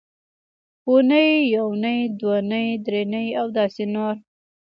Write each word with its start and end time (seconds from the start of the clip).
اونۍ 0.87 1.27
یونۍ 1.55 1.99
دونۍ 2.19 2.67
درېنۍ 2.85 3.27
او 3.39 3.45
داسې 3.57 3.83
نور 3.93 4.15